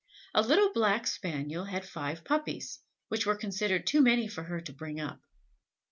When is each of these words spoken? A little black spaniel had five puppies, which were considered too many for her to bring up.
A 0.33 0.41
little 0.41 0.73
black 0.73 1.05
spaniel 1.05 1.65
had 1.65 1.85
five 1.87 2.25
puppies, 2.25 2.79
which 3.09 3.27
were 3.27 3.35
considered 3.37 3.85
too 3.85 4.01
many 4.01 4.27
for 4.27 4.41
her 4.45 4.59
to 4.59 4.73
bring 4.73 4.99
up. 4.99 5.21